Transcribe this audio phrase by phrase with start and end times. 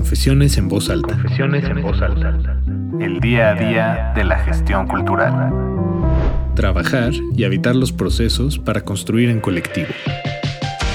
[0.00, 1.08] Confesiones en voz alta.
[1.08, 2.34] Confesiones en voz alta.
[2.98, 5.52] El día a día de la gestión cultural.
[6.56, 9.90] Trabajar y habitar los procesos para construir en colectivo.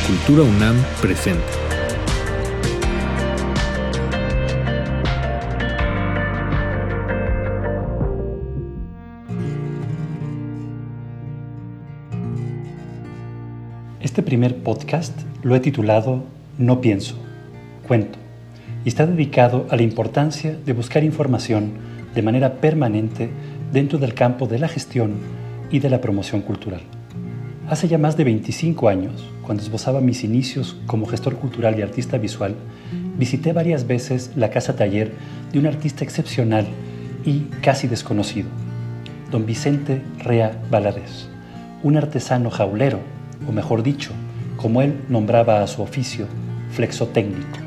[0.08, 1.44] Cultura UNAM presente.
[14.02, 16.24] Este primer podcast lo he titulado
[16.58, 17.16] No pienso,
[17.88, 18.25] cuento,
[18.86, 21.74] y está dedicado a la importancia de buscar información
[22.14, 23.30] de manera permanente
[23.74, 25.16] dentro del campo de la gestión
[25.72, 26.82] y de la promoción cultural.
[27.68, 32.20] Hace ya más de 25 años, cuando esbozaba mis inicios como gestor cultural y artista
[32.20, 32.56] visual,
[33.18, 35.12] visité varias veces la casa taller
[35.52, 36.68] de un artista excepcional
[37.26, 38.50] y casi desconocido,
[39.32, 41.28] don Vicente Rea Valadez,
[41.82, 43.00] un artesano jaulero,
[43.50, 44.12] o mejor dicho,
[44.58, 46.28] como él nombraba a su oficio,
[46.70, 47.65] flexotécnico.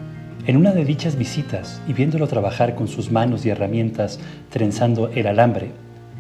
[0.49, 5.27] En una de dichas visitas y viéndolo trabajar con sus manos y herramientas trenzando el
[5.27, 5.73] alambre,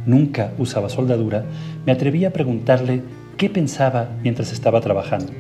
[0.05, 1.47] nunca usaba soldadura,
[1.86, 3.00] me atreví a preguntarle
[3.39, 5.33] qué pensaba mientras estaba trabajando.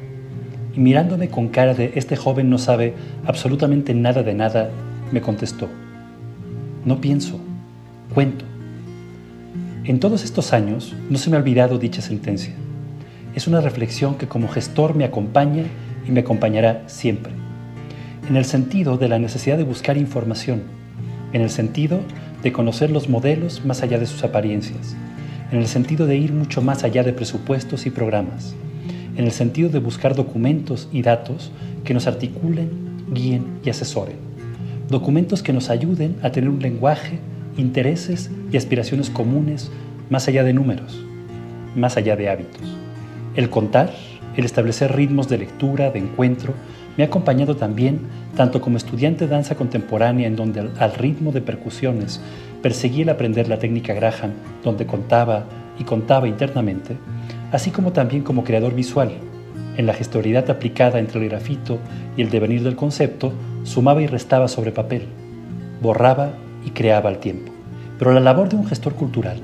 [0.74, 2.94] Y mirándome con cara de este joven no sabe
[3.26, 4.70] absolutamente nada de nada,
[5.12, 5.68] me contestó,
[6.86, 7.38] no pienso,
[8.14, 8.46] cuento.
[9.84, 12.54] En todos estos años no se me ha olvidado dicha sentencia.
[13.34, 15.64] Es una reflexión que como gestor me acompaña
[16.06, 17.47] y me acompañará siempre.
[18.28, 20.64] En el sentido de la necesidad de buscar información,
[21.32, 22.00] en el sentido
[22.42, 24.94] de conocer los modelos más allá de sus apariencias,
[25.50, 28.54] en el sentido de ir mucho más allá de presupuestos y programas,
[29.16, 31.52] en el sentido de buscar documentos y datos
[31.84, 32.68] que nos articulen,
[33.10, 34.16] guíen y asesoren.
[34.90, 37.20] Documentos que nos ayuden a tener un lenguaje,
[37.56, 39.70] intereses y aspiraciones comunes
[40.10, 41.02] más allá de números,
[41.74, 42.76] más allá de hábitos.
[43.36, 43.90] El contar,
[44.38, 46.54] el establecer ritmos de lectura, de encuentro,
[46.96, 48.02] me ha acompañado también
[48.36, 52.20] tanto como estudiante de danza contemporánea en donde al, ritmo de percusiones
[52.62, 55.44] perseguí el aprender la técnica Graham, donde contaba
[55.76, 56.96] y contaba internamente,
[57.50, 59.10] así como también como creador visual.
[59.76, 61.78] En la gestualidad aplicada entre el grafito
[62.16, 63.32] y el devenir del concepto,
[63.64, 65.02] sumaba y restaba sobre papel,
[65.82, 66.30] borraba
[66.64, 67.52] y creaba al tiempo.
[67.98, 69.38] Pero la labor de un gestor cultural,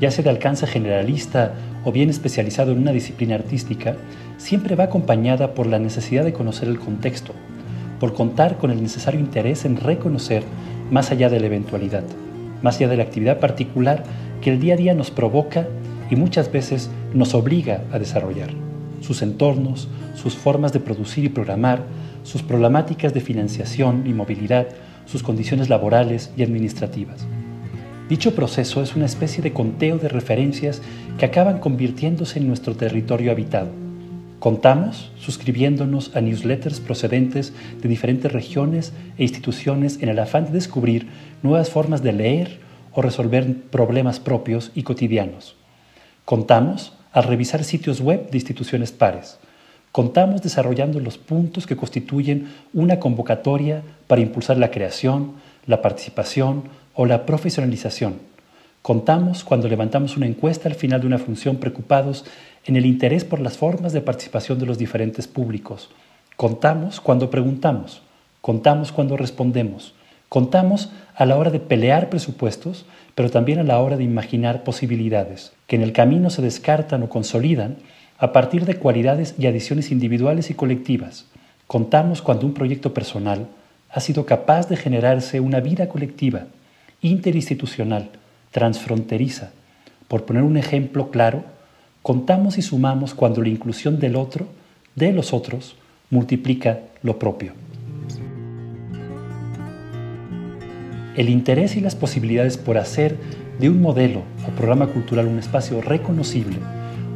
[0.00, 1.52] ya sea de alcance generalista
[1.88, 3.96] o bien especializado en una disciplina artística,
[4.36, 7.32] siempre va acompañada por la necesidad de conocer el contexto,
[7.98, 10.42] por contar con el necesario interés en reconocer
[10.90, 12.04] más allá de la eventualidad,
[12.62, 14.04] más allá de la actividad particular
[14.42, 15.66] que el día a día nos provoca
[16.10, 18.50] y muchas veces nos obliga a desarrollar,
[19.00, 21.84] sus entornos, sus formas de producir y programar,
[22.22, 24.68] sus problemáticas de financiación y movilidad,
[25.06, 27.26] sus condiciones laborales y administrativas.
[28.08, 30.80] Dicho proceso es una especie de conteo de referencias
[31.18, 33.70] que acaban convirtiéndose en nuestro territorio habitado.
[34.38, 37.52] Contamos suscribiéndonos a newsletters procedentes
[37.82, 41.08] de diferentes regiones e instituciones en el afán de descubrir
[41.42, 42.60] nuevas formas de leer
[42.92, 45.56] o resolver problemas propios y cotidianos.
[46.24, 49.38] Contamos al revisar sitios web de instituciones pares.
[49.90, 55.32] Contamos desarrollando los puntos que constituyen una convocatoria para impulsar la creación,
[55.66, 56.64] la participación
[56.94, 58.37] o la profesionalización.
[58.82, 62.24] Contamos cuando levantamos una encuesta al final de una función preocupados
[62.64, 65.90] en el interés por las formas de participación de los diferentes públicos.
[66.36, 68.02] Contamos cuando preguntamos.
[68.40, 69.94] Contamos cuando respondemos.
[70.28, 75.52] Contamos a la hora de pelear presupuestos, pero también a la hora de imaginar posibilidades,
[75.66, 77.76] que en el camino se descartan o consolidan
[78.18, 81.26] a partir de cualidades y adiciones individuales y colectivas.
[81.66, 83.48] Contamos cuando un proyecto personal
[83.90, 86.46] ha sido capaz de generarse una vida colectiva
[87.00, 88.10] interinstitucional,
[88.50, 89.50] transfronteriza.
[90.08, 91.44] Por poner un ejemplo claro,
[92.02, 94.46] contamos y sumamos cuando la inclusión del otro,
[94.94, 95.76] de los otros,
[96.10, 97.52] multiplica lo propio.
[101.16, 103.16] El interés y las posibilidades por hacer
[103.58, 106.56] de un modelo o programa cultural un espacio reconocible,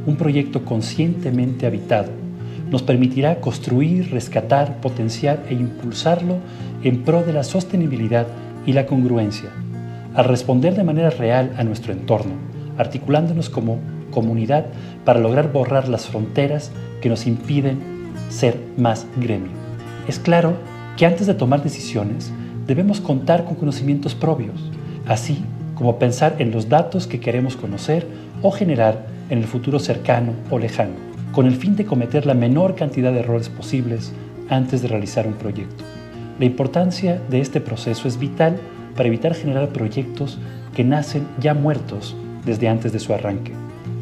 [0.07, 2.11] un proyecto conscientemente habitado,
[2.71, 6.39] nos permitirá construir, rescatar, potenciar e impulsarlo
[6.83, 8.27] en pro de la sostenibilidad
[8.67, 9.51] y la congruencia,
[10.15, 12.35] al responder de manera real a nuestro entorno,
[12.79, 13.79] articulándonos como
[14.11, 14.67] comunidad
[15.05, 16.71] para lograr borrar las fronteras
[17.01, 17.81] que nos impiden
[18.29, 19.51] ser más gremio.
[20.07, 20.55] Es claro
[20.97, 22.33] que antes de tomar decisiones
[22.67, 24.71] debemos contar con conocimientos propios,
[25.07, 25.43] así
[25.75, 28.07] como pensar en los datos que queremos conocer
[28.43, 30.95] o generar en el futuro cercano o lejano,
[31.33, 34.13] con el fin de cometer la menor cantidad de errores posibles
[34.49, 35.83] antes de realizar un proyecto.
[36.39, 38.59] La importancia de este proceso es vital
[38.97, 40.39] para evitar generar proyectos
[40.75, 43.53] que nacen ya muertos desde antes de su arranque,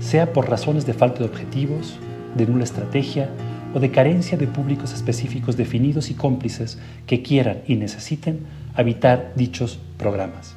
[0.00, 1.98] sea por razones de falta de objetivos,
[2.34, 3.28] de nula estrategia
[3.74, 8.40] o de carencia de públicos específicos definidos y cómplices que quieran y necesiten
[8.74, 10.54] habitar dichos programas.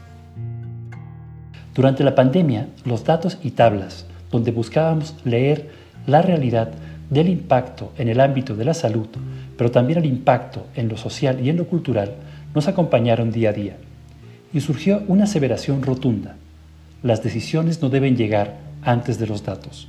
[1.76, 5.70] Durante la pandemia, los datos y tablas, donde buscábamos leer
[6.06, 6.72] la realidad
[7.10, 9.08] del impacto en el ámbito de la salud,
[9.58, 12.14] pero también el impacto en lo social y en lo cultural,
[12.54, 13.78] nos acompañaron día a día.
[14.54, 16.36] Y surgió una aseveración rotunda.
[17.02, 19.88] Las decisiones no deben llegar antes de los datos.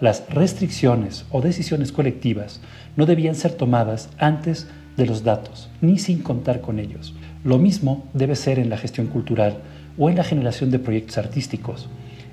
[0.00, 2.60] Las restricciones o decisiones colectivas
[2.96, 4.66] no debían ser tomadas antes
[4.96, 7.14] de los datos, ni sin contar con ellos.
[7.44, 9.58] Lo mismo debe ser en la gestión cultural
[9.96, 11.88] o en la generación de proyectos artísticos,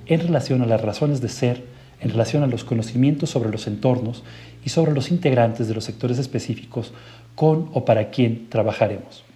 [0.05, 1.63] en relación a las razones de ser,
[2.01, 4.23] en relación a los conocimientos sobre los entornos
[4.65, 6.93] y sobre los integrantes de los sectores específicos
[7.35, 9.28] con o para quien trabajaremos.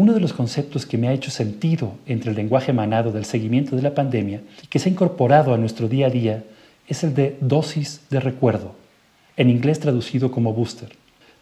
[0.00, 3.74] Uno de los conceptos que me ha hecho sentido entre el lenguaje emanado del seguimiento
[3.74, 6.44] de la pandemia y que se ha incorporado a nuestro día a día
[6.86, 8.76] es el de dosis de recuerdo,
[9.36, 10.90] en inglés traducido como booster.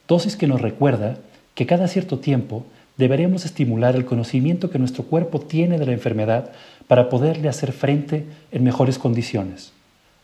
[0.09, 1.19] Dosis que nos recuerda
[1.55, 2.65] que cada cierto tiempo
[2.97, 6.51] deberemos estimular el conocimiento que nuestro cuerpo tiene de la enfermedad
[6.89, 9.75] para poderle hacer frente en mejores condiciones.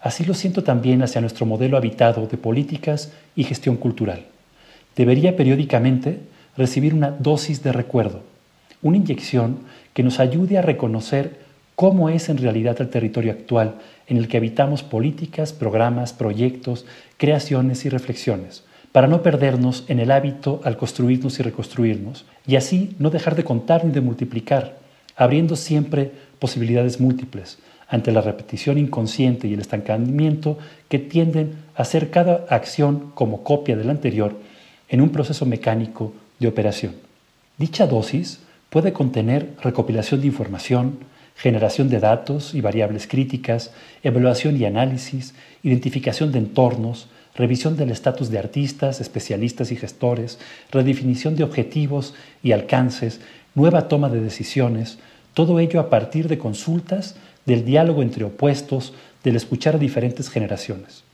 [0.01, 4.25] Así lo siento también hacia nuestro modelo habitado de políticas y gestión cultural.
[4.97, 8.23] Debería periódicamente recibir una dosis de recuerdo,
[8.83, 9.59] una inyección
[9.95, 11.41] que nos ayude a reconocer
[11.75, 13.77] cómo es en realidad el territorio actual
[14.07, 16.85] en el que habitamos políticas, programas, proyectos,
[17.17, 22.95] creaciones y reflexiones, para no perdernos en el hábito al construirnos y reconstruirnos, y así
[22.99, 24.77] no dejar de contar ni de multiplicar,
[25.17, 27.59] abriendo siempre posibilidades múltiples
[27.89, 30.59] ante la repetición inconsciente y el estancamiento
[30.89, 34.35] que tienden a hacer cada acción como copia de la anterior
[34.89, 36.95] en un proceso mecánico de operación.
[37.57, 40.99] Dicha dosis puede contener recopilación de información,
[41.37, 43.73] generación de datos y variables críticas,
[44.03, 50.39] evaluación y análisis, identificación de entornos, revisión del estatus de artistas, especialistas y gestores,
[50.71, 53.21] redefinición de objetivos y alcances,
[53.55, 54.99] nueva toma de decisiones,
[55.35, 57.17] todo ello a partir de consultas,
[57.47, 58.93] del diálogo entre opuestos,
[59.25, 61.05] del escuchar a diferentes generaciones.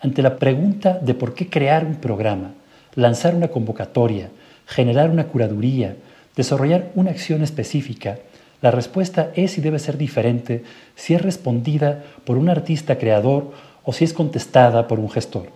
[0.00, 2.52] Ante la pregunta de por qué crear un programa,
[2.94, 4.30] lanzar una convocatoria,
[4.68, 5.96] generar una curaduría,
[6.36, 8.18] desarrollar una acción específica,
[8.60, 10.62] la respuesta es y debe ser diferente
[10.94, 15.46] si es respondida por un artista creador o si es contestada por un gestor.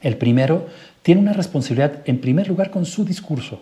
[0.00, 0.66] El primero
[1.02, 3.60] tiene una responsabilidad en primer lugar con su discurso,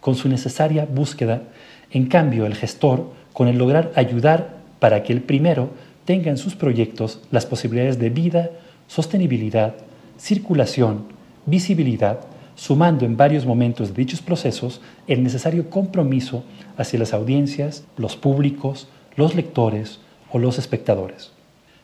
[0.00, 1.42] con su necesaria búsqueda,
[1.90, 5.70] en cambio el gestor con el lograr ayudar para que el primero
[6.04, 8.50] tenga en sus proyectos las posibilidades de vida,
[8.88, 9.74] sostenibilidad,
[10.18, 11.06] circulación,
[11.46, 12.20] visibilidad,
[12.54, 16.44] sumando en varios momentos de dichos procesos el necesario compromiso
[16.76, 20.00] hacia las audiencias, los públicos, los lectores
[20.32, 21.32] o los espectadores.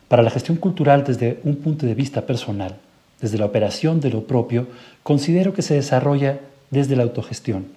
[0.07, 2.77] Para la gestión cultural desde un punto de vista personal,
[3.21, 4.67] desde la operación de lo propio,
[5.03, 6.39] considero que se desarrolla
[6.69, 7.67] desde la autogestión,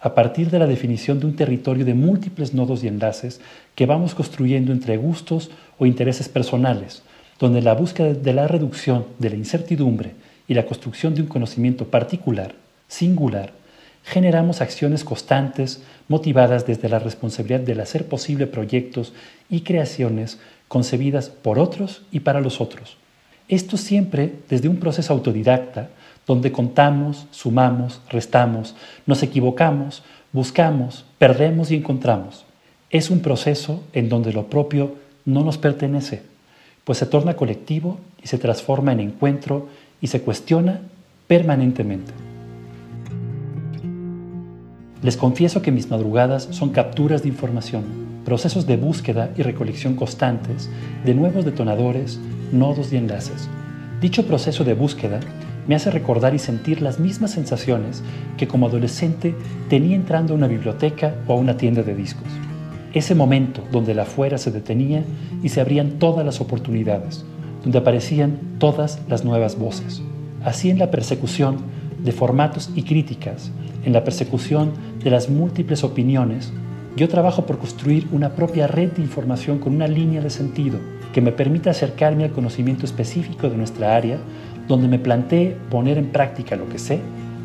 [0.00, 3.40] a partir de la definición de un territorio de múltiples nodos y enlaces
[3.74, 7.02] que vamos construyendo entre gustos o intereses personales,
[7.38, 10.14] donde la búsqueda de la reducción de la incertidumbre
[10.48, 12.54] y la construcción de un conocimiento particular,
[12.88, 13.52] singular,
[14.02, 19.12] generamos acciones constantes motivadas desde la responsabilidad del hacer posible proyectos
[19.50, 22.96] y creaciones concebidas por otros y para los otros.
[23.48, 25.90] Esto siempre desde un proceso autodidacta
[26.26, 28.74] donde contamos, sumamos, restamos,
[29.06, 30.02] nos equivocamos,
[30.32, 32.44] buscamos, perdemos y encontramos.
[32.90, 36.22] Es un proceso en donde lo propio no nos pertenece,
[36.84, 39.68] pues se torna colectivo y se transforma en encuentro
[40.00, 40.80] y se cuestiona
[41.26, 42.12] permanentemente.
[45.02, 47.84] Les confieso que mis madrugadas son capturas de información,
[48.24, 50.68] procesos de búsqueda y recolección constantes
[51.04, 52.18] de nuevos detonadores,
[52.52, 53.48] nodos y enlaces.
[54.00, 55.20] Dicho proceso de búsqueda
[55.68, 58.02] me hace recordar y sentir las mismas sensaciones
[58.36, 59.34] que como adolescente
[59.68, 62.28] tenía entrando a una biblioteca o a una tienda de discos.
[62.92, 65.04] Ese momento donde la afuera se detenía
[65.42, 67.24] y se abrían todas las oportunidades,
[67.68, 70.00] donde aparecían todas las nuevas voces.
[70.42, 71.58] Así en la persecución
[71.98, 73.50] de formatos y críticas,
[73.84, 74.72] en la persecución
[75.04, 76.50] de las múltiples opiniones,
[76.96, 80.78] yo trabajo por construir una propia red de información con una línea de sentido
[81.12, 84.16] que me permita acercarme al conocimiento específico de nuestra área,
[84.66, 87.00] donde me plantee poner en práctica lo que sé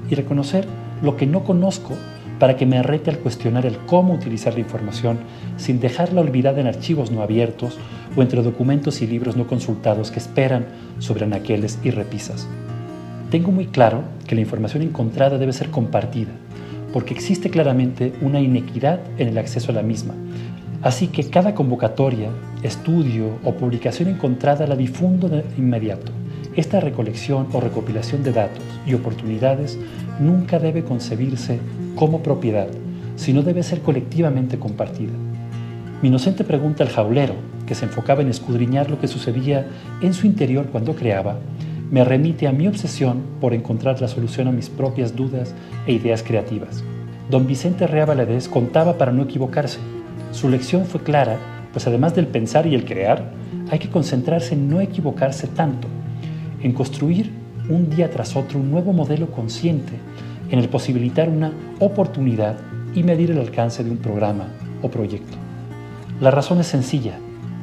[0.09, 0.65] y reconocer
[1.01, 1.95] lo que no conozco
[2.43, 5.19] para que me rete al cuestionar el cómo utilizar la información
[5.55, 7.77] sin dejarla olvidada en archivos no abiertos
[8.17, 10.65] o entre documentos y libros no consultados que esperan
[10.99, 12.45] sobre anaqueles y repisas.
[13.31, 16.31] Tengo muy claro que la información encontrada debe ser compartida,
[16.91, 20.13] porque existe claramente una inequidad en el acceso a la misma.
[20.81, 22.27] Así que cada convocatoria,
[22.61, 26.11] estudio o publicación encontrada la difundo de inmediato,
[26.57, 29.79] esta recolección o recopilación de datos y oportunidades
[30.19, 31.59] nunca debe concebirse
[31.95, 32.67] como propiedad,
[33.15, 35.13] sino debe ser colectivamente compartida.
[36.01, 37.35] Mi inocente pregunta al jaulero,
[37.65, 39.67] que se enfocaba en escudriñar lo que sucedía
[40.01, 41.37] en su interior cuando creaba,
[41.91, 45.53] me remite a mi obsesión por encontrar la solución a mis propias dudas
[45.85, 46.83] e ideas creativas.
[47.29, 49.79] Don Vicente Rea Valadez contaba para no equivocarse.
[50.31, 51.37] Su lección fue clara,
[51.71, 53.31] pues además del pensar y el crear,
[53.69, 55.87] hay que concentrarse en no equivocarse tanto,
[56.61, 57.31] en construir
[57.69, 59.93] un día tras otro un nuevo modelo consciente,
[60.49, 62.57] en el posibilitar una oportunidad
[62.93, 64.47] y medir el alcance de un programa
[64.81, 65.37] o proyecto.
[66.21, 67.17] La razón es sencilla.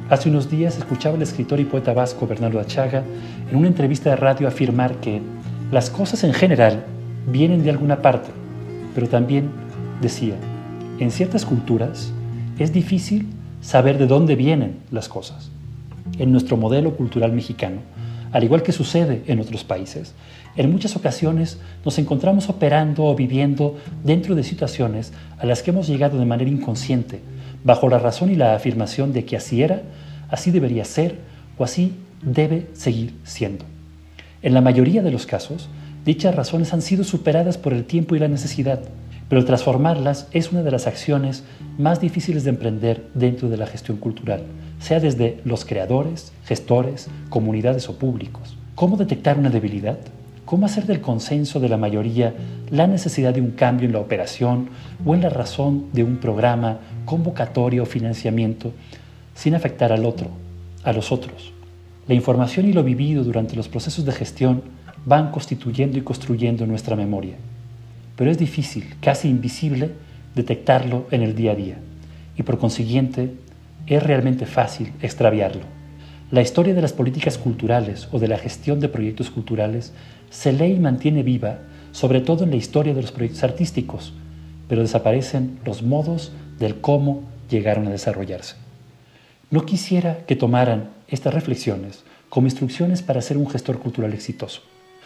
[0.09, 3.03] Hace unos días escuchaba al escritor y poeta vasco Bernardo Achaga
[3.49, 5.21] en una entrevista de radio afirmar que
[5.71, 6.83] las cosas en general
[7.27, 8.29] vienen de alguna parte,
[8.93, 9.49] pero también
[10.01, 10.35] decía,
[10.99, 12.11] en ciertas culturas
[12.59, 13.27] es difícil
[13.61, 15.49] saber de dónde vienen las cosas.
[16.19, 17.77] En nuestro modelo cultural mexicano,
[18.31, 20.13] al igual que sucede en otros países,
[20.57, 25.87] en muchas ocasiones nos encontramos operando o viviendo dentro de situaciones a las que hemos
[25.87, 27.21] llegado de manera inconsciente,
[27.63, 29.81] bajo la razón y la afirmación de que así era,
[30.29, 31.19] así debería ser
[31.57, 33.65] o así debe seguir siendo.
[34.41, 35.69] En la mayoría de los casos,
[36.03, 38.81] dichas razones han sido superadas por el tiempo y la necesidad,
[39.29, 41.43] pero transformarlas es una de las acciones
[41.77, 44.41] más difíciles de emprender dentro de la gestión cultural,
[44.81, 48.57] sea desde los creadores, gestores, comunidades o públicos.
[48.75, 49.97] ¿Cómo detectar una debilidad?
[50.43, 52.33] ¿Cómo hacer del consenso de la mayoría
[52.69, 54.67] la necesidad de un cambio en la operación
[55.05, 58.73] o en la razón de un programa, convocatoria o financiamiento
[59.35, 60.27] sin afectar al otro,
[60.83, 61.53] a los otros?
[62.09, 64.63] La información y lo vivido durante los procesos de gestión
[65.05, 67.35] van constituyendo y construyendo nuestra memoria
[68.21, 69.89] pero es difícil, casi invisible,
[70.35, 71.77] detectarlo en el día a día
[72.37, 73.33] y por consiguiente
[73.87, 75.63] es realmente fácil extraviarlo.
[76.31, 79.93] La historia de las políticas culturales o de la gestión de proyectos culturales
[80.29, 81.59] se lee y mantiene viva,
[81.91, 84.13] sobre todo en la historia de los proyectos artísticos,
[84.67, 88.55] pero desaparecen los modos del cómo llegaron a desarrollarse.
[89.49, 94.61] No quisiera que tomaran estas reflexiones como instrucciones para ser un gestor cultural exitoso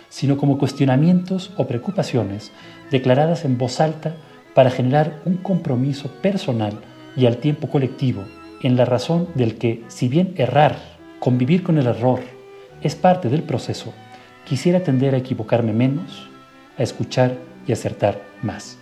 [0.09, 2.51] sino como cuestionamientos o preocupaciones
[2.91, 4.15] declaradas en voz alta
[4.53, 6.79] para generar un compromiso personal
[7.17, 8.23] y al tiempo colectivo
[8.65, 10.75] en la razón del que, si bien errar,
[11.19, 12.21] convivir con el error,
[12.81, 13.93] es parte del proceso,
[14.43, 16.27] quisiera tender a equivocarme menos,
[16.75, 18.79] a escuchar y acertar más.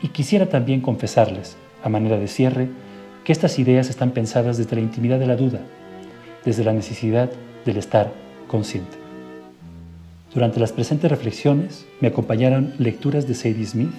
[0.00, 2.68] Y quisiera también confesarles, a manera de cierre,
[3.24, 5.58] que estas ideas están pensadas desde la intimidad de la duda,
[6.44, 7.28] desde la necesidad
[7.64, 8.12] del estar
[8.46, 8.96] consciente.
[10.32, 13.90] Durante las presentes reflexiones me acompañaron lecturas de Sadie Smith,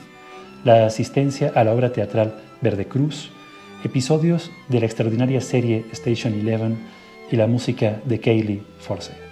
[0.63, 3.31] la asistencia a la obra teatral Verde Cruz,
[3.83, 6.77] episodios de la extraordinaria serie Station Eleven
[7.31, 9.26] y la música de Kaylee Forsyth.